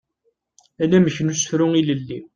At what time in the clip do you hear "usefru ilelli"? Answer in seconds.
1.33-2.19